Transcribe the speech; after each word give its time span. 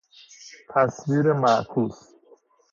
تصویر 0.69 1.33
معکوس 1.33 1.99